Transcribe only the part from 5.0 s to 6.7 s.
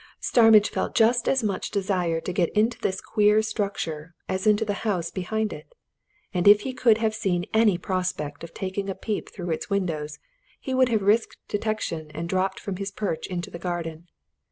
behind it, and if